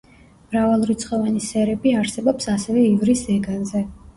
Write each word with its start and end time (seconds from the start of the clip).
მრავალრიცხოვანი 0.53 1.43
სერები 1.49 1.93
არსებობს 1.99 2.51
ასევე 2.57 2.89
ივრის 2.89 3.25
ზეგანზე. 3.29 3.89